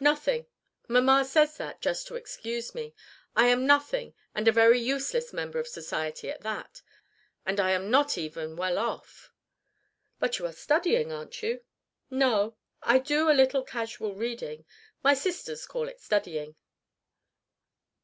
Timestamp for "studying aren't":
10.52-11.40